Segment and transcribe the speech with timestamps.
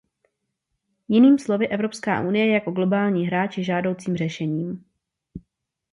[1.07, 4.85] Jiným slovy, Evropská unie jako globální hráč je žádoucím řešením.